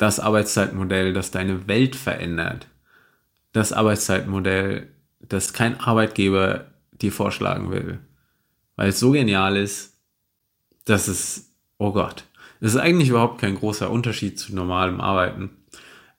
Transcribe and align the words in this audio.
das 0.00 0.18
Arbeitszeitmodell, 0.18 1.12
das 1.12 1.30
deine 1.30 1.68
Welt 1.68 1.94
verändert. 1.94 2.68
Das 3.52 3.74
Arbeitszeitmodell, 3.74 4.88
das 5.20 5.52
kein 5.52 5.78
Arbeitgeber 5.78 6.70
dir 6.92 7.12
vorschlagen 7.12 7.70
will. 7.70 7.98
Weil 8.76 8.88
es 8.88 8.98
so 8.98 9.10
genial 9.10 9.58
ist, 9.58 9.98
dass 10.86 11.06
es, 11.06 11.52
oh 11.76 11.92
Gott, 11.92 12.24
es 12.60 12.72
ist 12.72 12.80
eigentlich 12.80 13.10
überhaupt 13.10 13.42
kein 13.42 13.56
großer 13.56 13.90
Unterschied 13.90 14.38
zu 14.38 14.54
normalem 14.54 15.02
Arbeiten. 15.02 15.50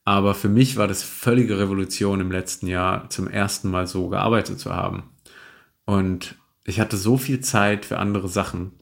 Aber 0.05 0.36
für 0.36 0.50
mich 0.50 0.77
war 0.77 0.88
das 0.88 1.02
völlige 1.02 1.57
Revolution 1.57 2.21
im 2.21 2.32
letzten 2.32 2.68
Jahr, 2.68 3.09
zum 3.09 3.27
ersten 3.27 3.71
Mal 3.71 3.88
so 3.88 4.09
gearbeitet 4.09 4.59
zu 4.59 4.75
haben. 4.75 5.09
Und 5.86 6.36
ich 6.66 6.79
hatte 6.79 6.98
so 6.98 7.18
viel 7.18 7.39
Zeit 7.39 7.86
für 7.86 7.98
andere 7.98 8.29
Sachen 8.29 8.73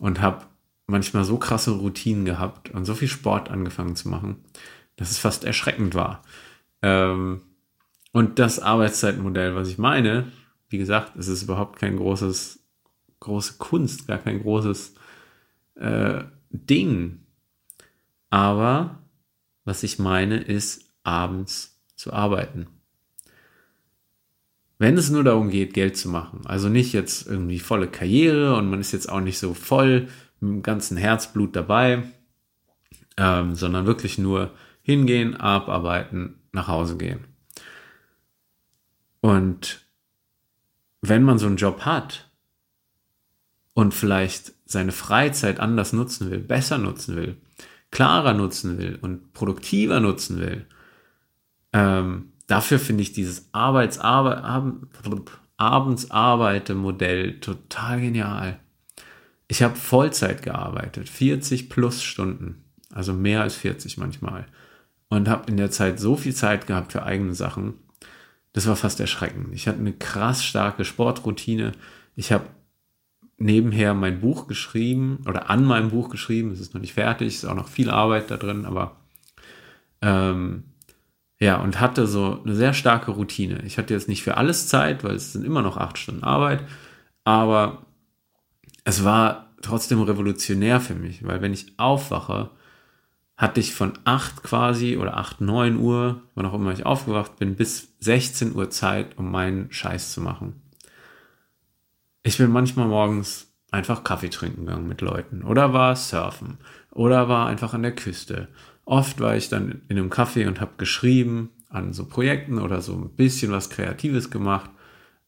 und 0.00 0.20
habe 0.20 0.46
manchmal 0.86 1.24
so 1.24 1.38
krasse 1.38 1.72
Routinen 1.72 2.24
gehabt 2.24 2.70
und 2.70 2.84
so 2.84 2.94
viel 2.94 3.08
Sport 3.08 3.50
angefangen 3.50 3.96
zu 3.96 4.08
machen, 4.08 4.44
dass 4.96 5.10
es 5.10 5.18
fast 5.18 5.44
erschreckend 5.44 5.94
war. 5.94 6.22
Ähm, 6.82 7.42
und 8.12 8.38
das 8.38 8.60
Arbeitszeitmodell, 8.60 9.56
was 9.56 9.68
ich 9.68 9.78
meine, 9.78 10.30
wie 10.68 10.78
gesagt, 10.78 11.16
es 11.16 11.28
ist 11.28 11.42
überhaupt 11.42 11.78
kein 11.78 11.96
großes, 11.96 12.60
große 13.20 13.54
Kunst, 13.58 14.06
gar 14.06 14.18
kein 14.18 14.42
großes 14.42 14.94
äh, 15.76 16.24
Ding. 16.50 17.20
Aber 18.30 18.98
was 19.64 19.82
ich 19.82 19.98
meine, 19.98 20.38
ist 20.38 20.90
abends 21.02 21.80
zu 21.96 22.12
arbeiten. 22.12 22.66
Wenn 24.78 24.96
es 24.98 25.10
nur 25.10 25.24
darum 25.24 25.50
geht, 25.50 25.72
Geld 25.72 25.96
zu 25.96 26.08
machen, 26.08 26.40
also 26.44 26.68
nicht 26.68 26.92
jetzt 26.92 27.26
irgendwie 27.26 27.60
volle 27.60 27.88
Karriere 27.88 28.56
und 28.56 28.68
man 28.68 28.80
ist 28.80 28.92
jetzt 28.92 29.08
auch 29.08 29.20
nicht 29.20 29.38
so 29.38 29.54
voll 29.54 30.08
mit 30.44 30.54
dem 30.54 30.62
ganzen 30.62 30.96
Herzblut 30.96 31.56
dabei, 31.56 32.02
ähm, 33.16 33.54
sondern 33.54 33.86
wirklich 33.86 34.18
nur 34.18 34.50
hingehen, 34.82 35.36
abarbeiten, 35.36 36.40
nach 36.52 36.68
Hause 36.68 36.96
gehen. 36.96 37.24
Und 39.20 39.86
wenn 41.00 41.22
man 41.22 41.38
so 41.38 41.46
einen 41.46 41.56
Job 41.56 41.86
hat 41.86 42.30
und 43.72 43.94
vielleicht 43.94 44.52
seine 44.66 44.92
Freizeit 44.92 45.60
anders 45.60 45.92
nutzen 45.92 46.30
will, 46.30 46.40
besser 46.40 46.78
nutzen 46.78 47.16
will, 47.16 47.36
klarer 47.90 48.34
nutzen 48.34 48.78
will 48.78 48.98
und 49.00 49.32
produktiver 49.32 50.00
nutzen 50.00 50.40
will, 50.40 50.66
ähm, 51.72 52.32
dafür 52.46 52.78
finde 52.78 53.02
ich 53.02 53.12
dieses 53.12 53.48
Arbeits 53.52 53.98
abends 53.98 56.10
arbeite 56.10 56.74
Modell 56.74 57.40
total 57.40 58.00
genial. 58.00 58.60
Ich 59.48 59.62
habe 59.62 59.76
Vollzeit 59.76 60.42
gearbeitet, 60.42 61.08
40 61.08 61.68
plus 61.68 62.02
Stunden, 62.02 62.64
also 62.92 63.12
mehr 63.12 63.42
als 63.42 63.54
40 63.56 63.98
manchmal. 63.98 64.46
Und 65.08 65.28
habe 65.28 65.50
in 65.50 65.56
der 65.56 65.70
Zeit 65.70 66.00
so 66.00 66.16
viel 66.16 66.34
Zeit 66.34 66.66
gehabt 66.66 66.92
für 66.92 67.04
eigene 67.04 67.34
Sachen. 67.34 67.74
Das 68.52 68.66
war 68.66 68.74
fast 68.74 69.00
erschreckend. 69.00 69.54
Ich 69.54 69.68
hatte 69.68 69.78
eine 69.78 69.92
krass 69.92 70.44
starke 70.44 70.84
Sportroutine. 70.84 71.72
Ich 72.16 72.32
habe 72.32 72.46
nebenher 73.36 73.94
mein 73.94 74.20
Buch 74.20 74.46
geschrieben 74.46 75.20
oder 75.28 75.50
an 75.50 75.64
meinem 75.64 75.90
Buch 75.90 76.08
geschrieben. 76.08 76.50
Es 76.52 76.60
ist 76.60 76.74
noch 76.74 76.80
nicht 76.80 76.94
fertig, 76.94 77.34
ist 77.34 77.44
auch 77.44 77.54
noch 77.54 77.68
viel 77.68 77.90
Arbeit 77.90 78.30
da 78.30 78.36
drin, 78.36 78.64
aber 78.64 78.96
ähm, 80.02 80.64
ja, 81.40 81.56
und 81.56 81.80
hatte 81.80 82.06
so 82.06 82.40
eine 82.44 82.54
sehr 82.54 82.74
starke 82.74 83.10
Routine. 83.10 83.62
Ich 83.64 83.76
hatte 83.76 83.92
jetzt 83.92 84.08
nicht 84.08 84.22
für 84.22 84.36
alles 84.36 84.68
Zeit, 84.68 85.04
weil 85.04 85.14
es 85.14 85.32
sind 85.32 85.44
immer 85.44 85.62
noch 85.62 85.76
acht 85.76 85.98
Stunden 85.98 86.24
Arbeit, 86.24 86.64
aber 87.24 87.86
es 88.84 89.04
war 89.04 89.50
trotzdem 89.62 90.02
revolutionär 90.02 90.80
für 90.80 90.94
mich, 90.94 91.26
weil 91.26 91.42
wenn 91.42 91.52
ich 91.52 91.78
aufwache, 91.78 92.50
hatte 93.36 93.60
ich 93.60 93.74
von 93.74 93.94
acht 94.04 94.42
quasi 94.42 94.96
oder 94.96 95.16
acht 95.16 95.40
neun 95.40 95.78
Uhr, 95.78 96.22
wann 96.34 96.46
auch 96.46 96.54
immer 96.54 96.72
ich 96.72 96.86
aufgewacht 96.86 97.36
bin, 97.36 97.56
bis 97.56 97.94
16 98.00 98.54
Uhr 98.54 98.70
Zeit, 98.70 99.18
um 99.18 99.30
meinen 99.30 99.72
Scheiß 99.72 100.12
zu 100.12 100.20
machen. 100.20 100.62
Ich 102.22 102.38
bin 102.38 102.50
manchmal 102.50 102.86
morgens 102.86 103.52
einfach 103.70 104.04
Kaffee 104.04 104.30
trinken 104.30 104.66
gegangen 104.66 104.86
mit 104.86 105.00
Leuten 105.00 105.42
oder 105.42 105.72
war 105.72 105.96
surfen 105.96 106.58
oder 106.92 107.28
war 107.28 107.48
einfach 107.48 107.74
an 107.74 107.82
der 107.82 107.94
Küste 107.94 108.48
Oft 108.84 109.20
war 109.20 109.36
ich 109.36 109.48
dann 109.48 109.82
in 109.88 109.98
einem 109.98 110.10
Café 110.10 110.46
und 110.46 110.60
habe 110.60 110.72
geschrieben 110.76 111.50
an 111.68 111.92
so 111.92 112.06
Projekten 112.06 112.58
oder 112.58 112.82
so 112.82 112.94
ein 112.94 113.10
bisschen 113.10 113.50
was 113.50 113.70
Kreatives 113.70 114.30
gemacht 114.30 114.70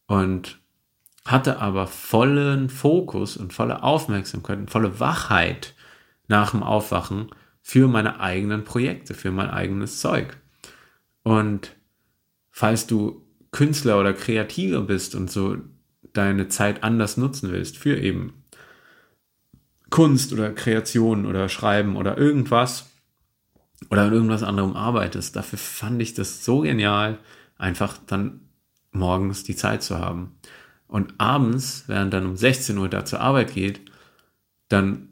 und 0.05 0.59
hatte 1.27 1.59
aber 1.59 1.87
vollen 1.87 2.69
Fokus 2.69 3.37
und 3.37 3.53
volle 3.53 3.83
Aufmerksamkeit 3.83 4.57
und 4.57 4.71
volle 4.71 4.99
Wachheit 4.99 5.73
nach 6.27 6.51
dem 6.51 6.63
Aufwachen 6.63 7.29
für 7.61 7.87
meine 7.87 8.19
eigenen 8.19 8.63
Projekte, 8.63 9.13
für 9.13 9.31
mein 9.31 9.49
eigenes 9.49 9.99
Zeug. 9.99 10.37
Und 11.23 11.75
falls 12.49 12.87
du 12.87 13.23
Künstler 13.51 13.99
oder 13.99 14.13
Kreativer 14.13 14.81
bist 14.81 15.15
und 15.15 15.29
so 15.29 15.57
deine 16.13 16.47
Zeit 16.47 16.83
anders 16.83 17.17
nutzen 17.17 17.51
willst 17.51 17.77
für 17.77 17.97
eben 17.97 18.43
Kunst 19.89 20.33
oder 20.33 20.51
Kreation 20.51 21.25
oder 21.25 21.49
Schreiben 21.49 21.95
oder 21.95 22.17
irgendwas, 22.17 22.89
oder 23.89 24.03
an 24.03 24.13
irgendwas 24.13 24.43
anderem 24.43 24.75
arbeitest. 24.75 25.35
Dafür 25.35 25.59
fand 25.59 26.01
ich 26.01 26.13
das 26.13 26.43
so 26.43 26.61
genial, 26.61 27.19
einfach 27.57 27.97
dann 28.05 28.41
morgens 28.91 29.43
die 29.43 29.55
Zeit 29.55 29.83
zu 29.83 29.99
haben. 29.99 30.37
Und 30.87 31.13
abends, 31.17 31.83
während 31.87 32.13
dann 32.13 32.25
um 32.25 32.37
16 32.37 32.77
Uhr 32.77 32.89
da 32.89 33.05
zur 33.05 33.19
Arbeit 33.19 33.53
geht, 33.53 33.81
dann 34.69 35.09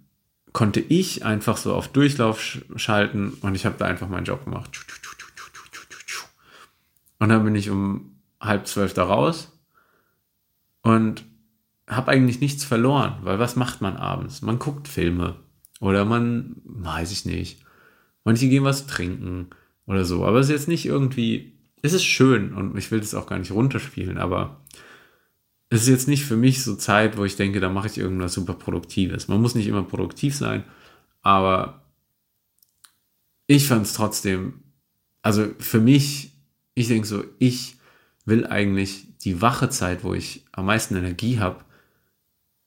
konnte 0.54 0.80
ich 0.80 1.26
einfach 1.26 1.58
so 1.58 1.74
auf 1.74 1.90
Durchlauf 1.90 2.60
schalten 2.76 3.38
und 3.42 3.56
ich 3.56 3.66
habe 3.66 3.76
da 3.78 3.86
einfach 3.86 4.08
meinen 4.08 4.26
Job 4.26 4.46
gemacht. 4.46 4.72
Und 7.20 7.30
dann 7.30 7.44
bin 7.44 7.56
ich 7.56 7.70
um 7.70 8.20
halb 8.40 8.68
zwölf 8.68 8.94
da 8.94 9.04
raus 9.04 9.52
und 10.82 11.26
habe 11.88 12.12
eigentlich 12.12 12.40
nichts 12.42 12.64
verloren, 12.64 13.18
weil 13.22 13.40
was 13.40 13.56
macht 13.56 13.82
man 13.82 13.98
abends? 13.98 14.42
Man 14.42 14.60
guckt 14.60 14.88
Filme 14.88 15.36
oder 15.80 16.06
man, 16.06 16.56
weiß 16.64 17.12
ich 17.12 17.26
nicht, 17.26 17.66
Manche 18.26 18.50
gehen 18.50 18.64
was 18.64 18.88
trinken 18.88 19.52
oder 19.86 20.04
so. 20.04 20.26
Aber 20.26 20.40
es 20.40 20.48
ist 20.48 20.52
jetzt 20.52 20.68
nicht 20.68 20.86
irgendwie, 20.86 21.54
es 21.84 21.94
ist 21.94 22.04
schön 22.04 22.54
und 22.54 22.76
ich 22.76 22.92
will 22.92 23.00
das 23.00 23.14
auch 23.14 23.28
gar 23.28 23.38
nicht 23.40 23.52
runterspielen, 23.52 24.18
aber 24.18 24.62
es 25.70 25.84
ist 25.84 25.90
jetzt 25.90 26.08
nicht 26.08 26.26
für 26.26 26.38
mich 26.38 26.64
so 26.64 26.76
Zeit, 26.76 27.18
wo 27.18 27.26
ich 27.26 27.36
denke, 27.36 27.60
da 27.60 27.70
mache 27.70 27.88
ich 27.88 27.98
irgendwas 27.98 28.34
super 28.34 28.54
Produktives. 28.54 29.28
Man 29.28 29.42
muss 29.42 29.56
nicht 29.56 29.68
immer 29.68 29.84
produktiv 29.84 30.36
sein, 30.36 30.64
aber 31.22 31.86
ich 33.48 33.68
fand 33.68 33.86
es 33.86 33.94
trotzdem, 33.94 34.62
also 35.22 35.48
für 35.60 35.80
mich, 35.80 36.34
ich 36.76 36.88
denke 36.88 37.08
so, 37.08 37.24
ich 37.40 37.78
will 38.26 38.46
eigentlich 38.46 39.08
die 39.20 39.42
wache 39.42 39.70
Zeit, 39.70 40.04
wo 40.04 40.14
ich 40.14 40.46
am 40.52 40.68
meisten 40.68 40.96
Energie 40.96 41.40
habe, 41.40 41.64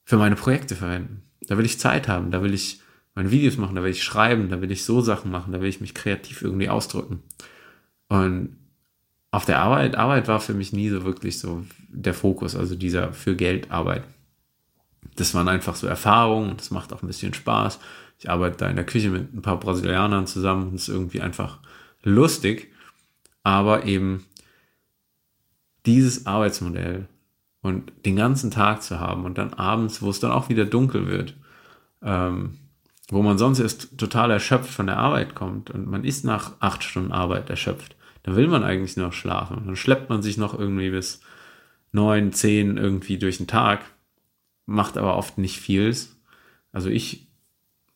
für 0.03 0.17
meine 0.17 0.35
Projekte 0.35 0.75
verwenden. 0.75 1.23
Da 1.41 1.57
will 1.57 1.65
ich 1.65 1.79
Zeit 1.79 2.07
haben, 2.07 2.31
da 2.31 2.41
will 2.41 2.53
ich 2.53 2.81
meine 3.15 3.31
Videos 3.31 3.57
machen, 3.57 3.75
da 3.75 3.83
will 3.83 3.91
ich 3.91 4.03
schreiben, 4.03 4.49
da 4.49 4.61
will 4.61 4.71
ich 4.71 4.83
so 4.83 5.01
Sachen 5.01 5.31
machen, 5.31 5.53
da 5.53 5.61
will 5.61 5.69
ich 5.69 5.81
mich 5.81 5.93
kreativ 5.93 6.41
irgendwie 6.41 6.69
ausdrücken. 6.69 7.21
Und 8.07 8.57
auf 9.31 9.45
der 9.45 9.59
Arbeit, 9.59 9.95
Arbeit 9.95 10.27
war 10.27 10.39
für 10.39 10.53
mich 10.53 10.73
nie 10.73 10.89
so 10.89 11.03
wirklich 11.03 11.39
so 11.39 11.63
der 11.89 12.13
Fokus, 12.13 12.55
also 12.55 12.75
dieser 12.75 13.13
für 13.13 13.35
Geld 13.35 13.71
Arbeit. 13.71 14.03
Das 15.15 15.33
waren 15.33 15.47
einfach 15.47 15.75
so 15.75 15.87
Erfahrungen, 15.87 16.57
das 16.57 16.71
macht 16.71 16.93
auch 16.93 17.03
ein 17.03 17.07
bisschen 17.07 17.33
Spaß. 17.33 17.79
Ich 18.17 18.29
arbeite 18.29 18.57
da 18.57 18.69
in 18.69 18.75
der 18.75 18.85
Küche 18.85 19.09
mit 19.09 19.33
ein 19.33 19.41
paar 19.41 19.59
Brasilianern 19.59 20.27
zusammen 20.27 20.69
und 20.69 20.75
es 20.75 20.83
ist 20.83 20.89
irgendwie 20.89 21.21
einfach 21.21 21.59
lustig, 22.03 22.71
aber 23.43 23.85
eben 23.85 24.25
dieses 25.85 26.25
Arbeitsmodell 26.25 27.07
und 27.61 27.91
den 28.05 28.15
ganzen 28.15 28.51
Tag 28.51 28.83
zu 28.83 28.99
haben 28.99 29.25
und 29.25 29.37
dann 29.37 29.53
abends, 29.53 30.01
wo 30.01 30.09
es 30.09 30.19
dann 30.19 30.31
auch 30.31 30.49
wieder 30.49 30.65
dunkel 30.65 31.07
wird, 31.07 31.35
ähm, 32.01 32.57
wo 33.09 33.21
man 33.21 33.37
sonst 33.37 33.59
erst 33.59 33.97
total 33.97 34.31
erschöpft 34.31 34.69
von 34.69 34.87
der 34.87 34.97
Arbeit 34.97 35.35
kommt 35.35 35.69
und 35.69 35.87
man 35.87 36.03
ist 36.03 36.25
nach 36.25 36.53
acht 36.59 36.83
Stunden 36.83 37.11
Arbeit 37.11 37.49
erschöpft, 37.49 37.95
dann 38.23 38.35
will 38.35 38.47
man 38.47 38.63
eigentlich 38.63 38.97
noch 38.97 39.13
schlafen. 39.13 39.63
Dann 39.65 39.75
schleppt 39.75 40.09
man 40.09 40.21
sich 40.21 40.37
noch 40.37 40.57
irgendwie 40.57 40.89
bis 40.89 41.21
neun, 41.91 42.33
zehn 42.33 42.77
irgendwie 42.77 43.17
durch 43.17 43.37
den 43.37 43.47
Tag, 43.47 43.81
macht 44.65 44.97
aber 44.97 45.17
oft 45.17 45.37
nicht 45.37 45.59
vieles. 45.59 46.19
Also 46.71 46.89
ich 46.89 47.27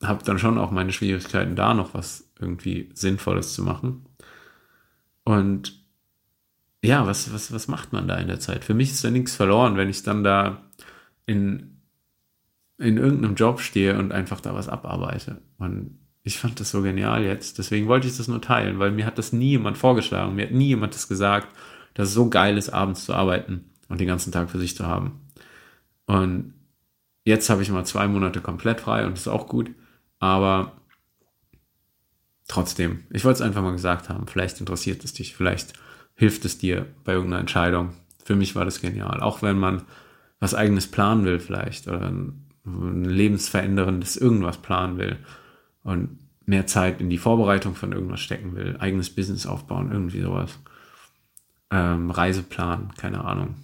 habe 0.02 0.24
dann 0.24 0.40
schon 0.40 0.58
auch 0.58 0.72
meine 0.72 0.92
Schwierigkeiten, 0.92 1.56
da 1.56 1.74
noch 1.74 1.94
was 1.94 2.32
irgendwie 2.40 2.90
Sinnvolles 2.94 3.54
zu 3.54 3.64
machen. 3.64 4.06
Und 5.24 5.82
ja, 6.84 7.08
was, 7.08 7.34
was, 7.34 7.54
was 7.54 7.68
macht 7.68 7.94
man 7.94 8.08
da 8.08 8.18
in 8.18 8.28
der 8.28 8.40
Zeit? 8.40 8.66
Für 8.66 8.74
mich 8.74 8.92
ist 8.92 9.04
da 9.04 9.10
nichts 9.10 9.36
verloren, 9.36 9.78
wenn 9.78 9.90
ich 9.90 10.04
dann 10.04 10.24
da 10.24 10.64
in 11.26 11.74
in 12.78 12.98
irgendeinem 12.98 13.36
Job 13.36 13.62
stehe 13.62 13.98
und 13.98 14.12
einfach 14.12 14.42
da 14.42 14.54
was 14.54 14.70
abarbeite. 14.70 15.42
Und 15.58 16.00
ich 16.24 16.40
fand 16.40 16.60
das 16.60 16.72
so 16.72 16.82
genial 16.82 17.24
jetzt. 17.24 17.58
Deswegen 17.58 17.88
wollte 17.88 18.08
ich 18.08 18.18
das 18.18 18.30
nur 18.30 18.42
teilen, 18.42 18.80
weil 18.80 18.92
mir 18.92 19.06
hat 19.06 19.18
das 19.18 19.34
nie 19.34 19.52
jemand 19.52 19.78
vorgeschlagen. 19.78 20.36
Mir 20.36 20.46
hat 20.46 20.54
nie 20.54 20.68
jemand 20.68 20.96
das 20.96 21.10
gesagt, 21.10 21.50
dass 21.94 22.10
es 22.10 22.14
so 22.14 22.30
geil 22.30 22.58
ist, 22.58 22.70
abends 22.70 23.06
zu 23.06 23.14
arbeiten 23.14 23.70
und 23.90 24.00
den 24.00 24.08
ganzen 24.08 24.32
Tag 24.32 24.50
für 24.50 24.60
sich 24.60 24.76
zu 24.76 24.88
haben. 24.88 25.20
Und 26.06 26.54
jetzt 27.26 27.50
habe 27.50 27.62
ich 27.62 27.70
mal 27.70 27.86
zwei 27.86 28.08
Monate 28.08 28.40
komplett 28.40 28.82
frei 28.82 29.06
und 29.06 29.14
das 29.14 29.22
ist 29.22 29.28
auch 29.28 29.48
gut. 29.48 29.72
Aber 30.20 30.72
trotzdem, 32.48 33.04
ich 33.12 33.26
wollte 33.26 33.38
es 33.38 33.42
einfach 33.42 33.62
mal 33.62 33.74
gesagt 33.74 34.08
haben. 34.08 34.26
Vielleicht 34.28 34.62
interessiert 34.62 35.04
es 35.04 35.14
dich, 35.14 35.36
vielleicht 35.36 35.74
hilft 36.16 36.46
es 36.46 36.58
dir 36.58 36.86
bei 37.04 37.14
irgendeiner 37.14 37.42
Entscheidung. 37.42 37.94
Für 38.24 38.38
mich 38.38 38.56
war 38.56 38.64
das 38.64 38.80
genial. 38.80 39.20
Auch 39.20 39.42
wenn 39.42 39.60
man 39.60 39.84
was 40.40 40.56
eigenes 40.56 40.88
planen 40.88 41.26
will, 41.26 41.40
vielleicht, 41.40 41.88
oder 41.88 42.08
ein, 42.08 42.40
lebensveränderndes 42.66 44.16
irgendwas 44.16 44.58
planen 44.58 44.98
will 44.98 45.18
und 45.84 46.20
mehr 46.46 46.68
Zeit 46.68 47.00
in 47.00 47.10
die 47.10 47.18
Vorbereitung 47.18 47.76
von 47.76 47.92
irgendwas 47.92 48.20
stecken 48.20 48.56
will, 48.56 48.78
eigenes 48.80 49.14
Business 49.14 49.46
aufbauen, 49.46 49.92
irgendwie 49.92 50.22
sowas. 50.22 50.60
Ähm, 51.72 52.12
Reiseplan, 52.12 52.94
keine 52.96 53.24
Ahnung. 53.24 53.56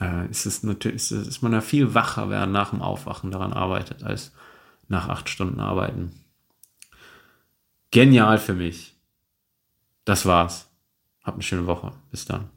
Äh, 0.00 0.28
ist 0.30 0.46
es 0.46 0.62
natürlich, 0.62 0.96
ist, 0.96 1.10
ist 1.12 1.42
man 1.42 1.52
ja 1.52 1.60
viel 1.60 1.94
wacher, 1.94 2.30
während 2.30 2.52
nach 2.52 2.70
dem 2.70 2.82
Aufwachen 2.82 3.30
daran 3.30 3.52
arbeitet, 3.52 4.02
als 4.02 4.32
nach 4.88 5.08
acht 5.08 5.28
Stunden 5.28 5.60
arbeiten. 5.60 6.12
Genial 7.90 8.38
für 8.38 8.54
mich. 8.54 8.96
Das 10.04 10.26
war's. 10.26 10.68
Habt 11.22 11.36
eine 11.36 11.42
schöne 11.42 11.66
Woche. 11.66 11.92
Bis 12.10 12.24
dann. 12.24 12.48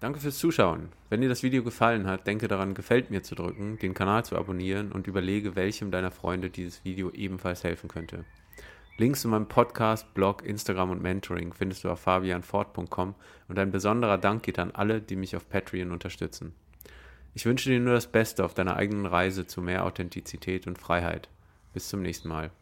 Danke 0.00 0.20
fürs 0.20 0.38
Zuschauen. 0.38 0.90
Wenn 1.10 1.22
dir 1.22 1.28
das 1.28 1.42
Video 1.42 1.64
gefallen 1.64 2.06
hat, 2.06 2.28
denke 2.28 2.46
daran, 2.46 2.74
gefällt 2.74 3.10
mir 3.10 3.24
zu 3.24 3.34
drücken, 3.34 3.78
den 3.78 3.94
Kanal 3.94 4.24
zu 4.24 4.36
abonnieren 4.36 4.92
und 4.92 5.08
überlege, 5.08 5.56
welchem 5.56 5.90
deiner 5.90 6.12
Freunde 6.12 6.50
dieses 6.50 6.84
Video 6.84 7.10
ebenfalls 7.10 7.64
helfen 7.64 7.88
könnte. 7.88 8.24
Links 8.96 9.22
zu 9.22 9.28
meinem 9.28 9.48
Podcast, 9.48 10.14
Blog, 10.14 10.44
Instagram 10.44 10.90
und 10.90 11.02
Mentoring 11.02 11.52
findest 11.52 11.82
du 11.82 11.90
auf 11.90 12.00
fabianfort.com 12.00 13.14
und 13.48 13.58
ein 13.58 13.72
besonderer 13.72 14.18
Dank 14.18 14.44
geht 14.44 14.60
an 14.60 14.70
alle, 14.70 15.00
die 15.00 15.16
mich 15.16 15.34
auf 15.34 15.48
Patreon 15.48 15.90
unterstützen. 15.90 16.54
Ich 17.34 17.44
wünsche 17.44 17.68
dir 17.68 17.80
nur 17.80 17.94
das 17.94 18.06
Beste 18.06 18.44
auf 18.44 18.54
deiner 18.54 18.76
eigenen 18.76 19.06
Reise 19.06 19.46
zu 19.46 19.60
mehr 19.60 19.84
Authentizität 19.84 20.68
und 20.68 20.78
Freiheit. 20.78 21.28
Bis 21.72 21.88
zum 21.88 22.02
nächsten 22.02 22.28
Mal. 22.28 22.52